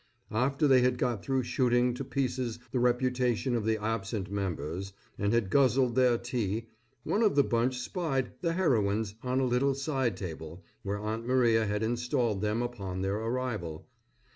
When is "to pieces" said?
1.93-2.57